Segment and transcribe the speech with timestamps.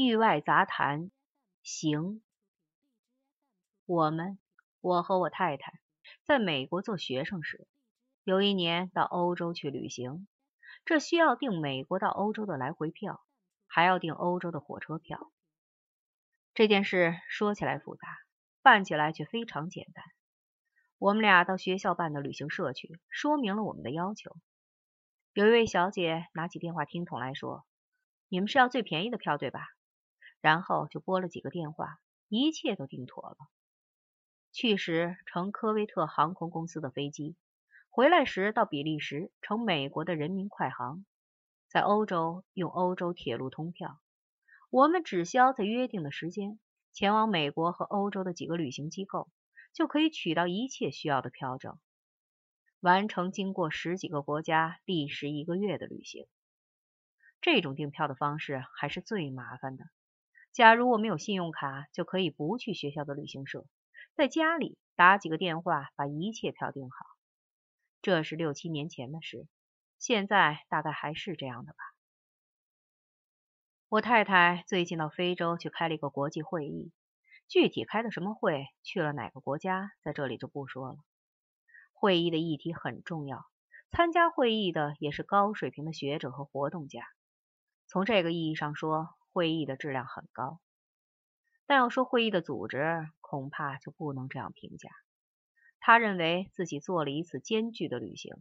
[0.00, 1.10] 域外杂谈，
[1.64, 2.22] 行。
[3.84, 4.38] 我们，
[4.80, 5.80] 我和我太太，
[6.22, 7.66] 在美国做学生时，
[8.22, 10.28] 有一年到欧洲去旅行，
[10.84, 13.20] 这需要订美国到欧洲的来回票，
[13.66, 15.32] 还要订欧洲的火车票。
[16.54, 18.06] 这件事说起来复杂，
[18.62, 20.04] 办起来却非常简单。
[20.98, 24.36] 我们俩到学校办的旅行社去，说明了我们的要求。
[25.32, 27.66] 有一位小姐拿起电话听筒来说
[28.30, 29.66] ：“你们是要最便宜的票，对吧？”
[30.40, 33.36] 然后就拨了几个电话，一切都定妥了。
[34.52, 37.36] 去时乘科威特航空公司的飞机，
[37.90, 41.04] 回来时到比利时乘美国的人民快航，
[41.68, 44.00] 在欧洲用欧洲铁路通票。
[44.70, 46.58] 我们只需要在约定的时间
[46.92, 49.28] 前往美国和欧洲的几个旅行机构，
[49.72, 51.78] 就可以取到一切需要的票证，
[52.80, 56.26] 完成经过十几个国家、历时一个月的旅行。
[57.40, 59.84] 这种订票的方式还是最麻烦的。
[60.52, 63.64] 假如我没有信用卡，就可以不去学校的旅行社。
[64.14, 66.96] 在家里打几个电话，把一切票订好。
[68.02, 69.46] 这是六七年前的事，
[69.98, 71.78] 现在大概还是这样的吧。
[73.88, 76.92] 我太太最近到非洲去开了一个国际会议，
[77.48, 80.96] 具体开的什么会，去了哪个国家，在这里就不说了。
[81.92, 83.44] 会议的议题很重要，
[83.90, 87.02] 参加会议的也是高水平的学者和活动家。
[87.86, 90.58] 从这个意义上说，会议的质量很高。
[91.64, 94.90] 但要说会议的组织，恐怕就不能这样评价。
[95.78, 98.34] 他认为自己做了一次艰巨的旅行，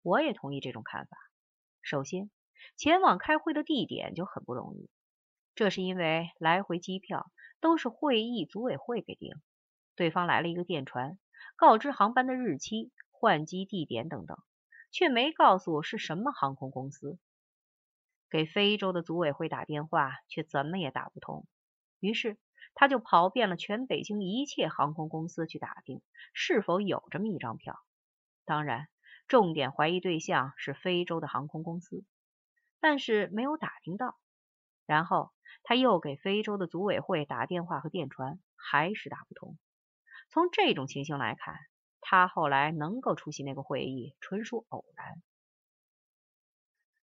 [0.00, 1.18] 我也同意这种看法。
[1.82, 2.30] 首先，
[2.78, 4.88] 前往开会的地点就很不容易，
[5.54, 9.34] 这是因为来回机票都是会议组委会给定，
[9.96, 11.18] 对方来了一个电传，
[11.56, 14.38] 告知航班的日期、换机地点等等，
[14.90, 17.18] 却没告诉是什么航空公司。
[18.30, 21.46] 给非洲的组委会打电话，却怎么也打不通，
[22.00, 22.38] 于是。
[22.74, 26.00] 他就跑遍了全北京一切航空公司去打听
[26.32, 27.76] 是否有这么一张票，
[28.44, 28.86] 当然，
[29.26, 32.04] 重点怀疑对象是非洲的航空公司，
[32.78, 34.16] 但是没有打听到。
[34.86, 35.32] 然后
[35.64, 39.58] 他又给非洲的组委会打电话和电传，还是打不通。
[40.28, 41.56] 从这种情形来看，
[42.00, 45.20] 他后来能够出席那个会议，纯属偶然。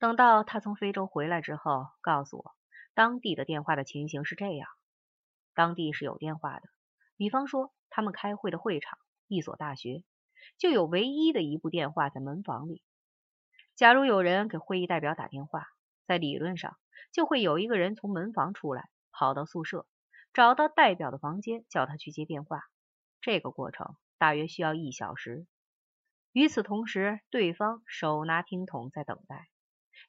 [0.00, 2.54] 等到他从非洲回来之后，告诉我
[2.94, 4.66] 当地的电话的情形是这样。
[5.52, 6.62] 当地是有电话的，
[7.18, 10.02] 比方说他们开会的会场，一所大学
[10.56, 12.82] 就有唯一的一部电话在门房里。
[13.76, 15.66] 假如有人给会议代表打电话，
[16.06, 16.78] 在理论上
[17.12, 19.86] 就会有一个人从门房出来，跑到宿舍，
[20.32, 22.62] 找到代表的房间，叫他去接电话。
[23.20, 25.46] 这个过程大约需要一小时。
[26.32, 29.50] 与此同时，对方手拿听筒在等待。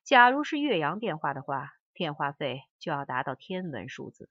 [0.03, 4.29] 假如是岳阳电话的话，电话费就要达到天文数字。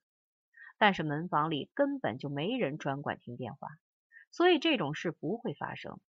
[0.77, 3.67] 但是门房里根本就没人专管听电话，
[4.31, 5.99] 所以这种事不会发生。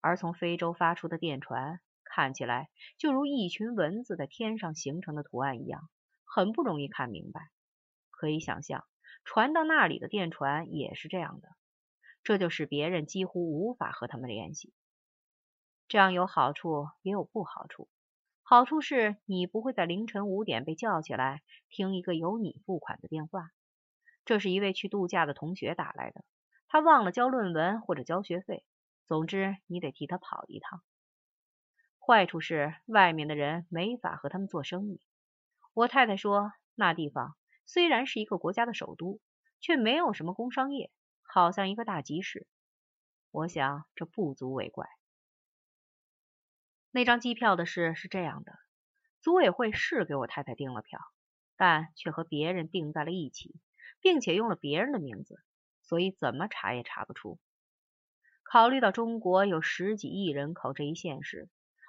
[0.00, 5.88] 而从非洲发出的电传看起来就如一群蚊子在天上形成的图案一样，
[6.24, 7.50] 很不容易看明白。
[8.10, 8.86] 可以想象，
[9.24, 11.48] 传到那里的电传也是这样的，
[12.22, 14.72] 这就使别人几乎无法和他们联系。
[15.88, 17.88] 这样有好处也有不好处。
[18.46, 21.40] 好处是你不会在凌晨五点被叫起来
[21.70, 23.48] 听一个由你付款的电话。
[24.26, 26.22] 这是一位去度假的同学打来的，
[26.68, 28.62] 他忘了交论文或者交学费，
[29.06, 30.82] 总之你得替他跑一趟。
[31.98, 35.00] 坏处是外面的人没法和他们做生意。
[35.72, 39.20] 我太太说，那地方虽然是一个国家的首都，
[39.58, 40.90] 却没有什么工商业，
[41.22, 42.46] 好像一个大集市。
[43.30, 44.86] 我想这不足为怪。
[46.96, 48.52] 那张机票的事是这样的：
[49.20, 51.00] 组委会是给我太太订了票，
[51.56, 53.56] 但却和别人订在了一起，
[54.00, 55.42] 并且用了别人的名字，
[55.82, 57.40] 所以怎么查也查不出。
[58.44, 61.48] 考虑到中国有十几亿人口这一现实，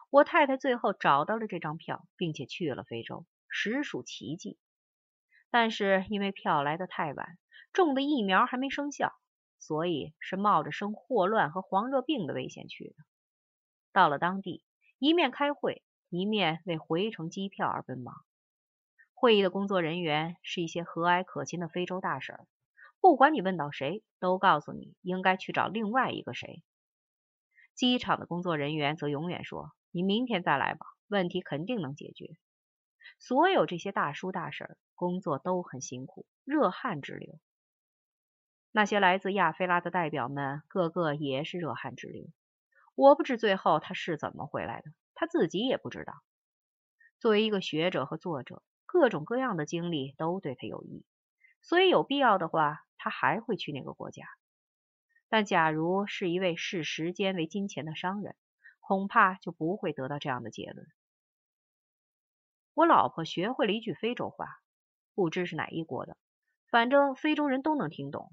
[0.09, 4.57] 我太太最后找到了这张票，并且去了非洲，实属奇迹。
[5.51, 7.37] 但是因为票来的太晚，
[7.73, 9.13] 种的疫苗还没生效，
[9.59, 12.95] 所以是冒着生霍乱和黄热病的危险去的。
[13.93, 14.63] 到了当地。
[14.97, 18.15] 一面开会，一面为回程机票而奔忙。
[19.13, 22.47] 会议的工作人员是一些和蔼可亲的非洲大婶，
[23.01, 26.63] 不管你问到谁，都告诉你应该去找另外一个谁。
[27.73, 32.37] 机场的工作人员则永远说：“你明天再来吧，问题肯定能解决。”
[33.19, 37.37] 所有这些大叔大婶工作都很辛苦，热汗直流。
[38.71, 42.27] 那些来自亚非拉的代表们，个个也是热汗直流。
[42.95, 46.13] 我不知最后他是怎么回来的，他自己也不知道。
[47.19, 51.03] 作为一个学者和作者，各种各样的经历都对他有益，
[51.61, 54.23] 所以有必要的话，他还会去那个国家。
[55.27, 58.35] 但假如是一位视时间为金钱的商人，
[58.79, 60.87] 恐怕就不会得到这样的结论。
[62.73, 64.47] 我老婆学会了一句非洲话，
[65.15, 66.15] 不知是哪一国的，
[66.69, 68.31] 反正非洲人都能听懂。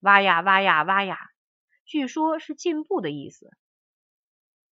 [0.00, 1.18] 哇呀哇呀哇呀，
[1.86, 3.50] 据说是进步的意思。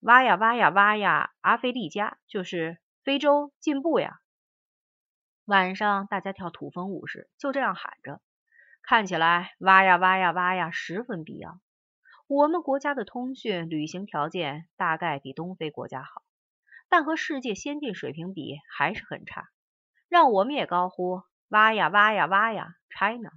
[0.01, 4.21] 挖呀挖呀挖呀，阿非利加就是非洲进步呀。
[5.45, 8.21] 晚上大家跳土风舞时，就这样喊着，
[8.83, 11.61] 看起来挖呀挖呀挖呀十分必要。
[12.27, 16.23] 我们国家的通讯旅行条件大概比东非国家好。
[16.91, 19.49] 但和世界先进水平比还是很差，
[20.09, 23.31] 让我们也高呼挖呀挖呀挖呀，China。